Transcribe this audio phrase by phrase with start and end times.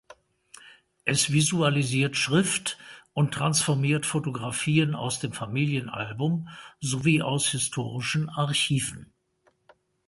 [1.05, 2.79] Es visualisiert Schrift
[3.13, 6.47] und transformiert Fotografien aus dem Familienalbum
[6.79, 9.13] sowie aus historischen Archiven.